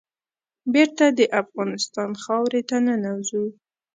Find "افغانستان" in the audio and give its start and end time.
1.41-2.09